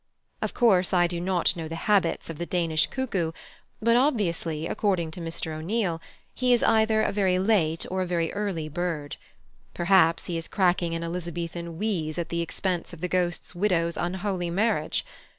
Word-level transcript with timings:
Of 0.41 0.55
course, 0.55 0.93
I 0.93 1.05
do 1.05 1.19
not 1.21 1.55
know 1.55 1.67
the 1.67 1.75
habits 1.85 2.31
of 2.31 2.39
the 2.39 2.47
Danish 2.47 2.87
cuckoo, 2.87 3.33
but 3.79 3.95
obviously, 3.95 4.65
according 4.65 5.11
to 5.11 5.21
Mr 5.21 5.51
O'Neill, 5.53 6.01
he 6.33 6.53
is 6.53 6.63
either 6.63 7.03
a 7.03 7.11
very 7.11 7.37
late 7.37 7.85
or 7.91 8.01
a 8.01 8.07
very 8.07 8.33
early 8.33 8.67
bird. 8.67 9.17
Perhaps 9.75 10.25
he 10.25 10.37
is 10.39 10.47
cracking 10.47 10.95
an 10.95 11.03
Elizabethan 11.03 11.77
wheeze 11.77 12.17
at 12.17 12.29
the 12.29 12.41
expense 12.41 12.93
of 12.93 13.01
the 13.01 13.07
Ghost's 13.07 13.53
widow's 13.53 13.95
unholy 13.95 14.49
marriage. 14.49 15.05